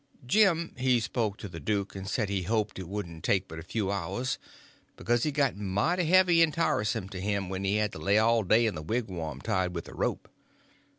[0.25, 3.61] Jim he spoke to the duke, and said he hoped it wouldn't take but a
[3.61, 4.39] few hours,
[4.97, 8.41] because it got mighty heavy and tiresome to him when he had to lay all
[8.41, 10.27] day in the wigwam tied with the rope.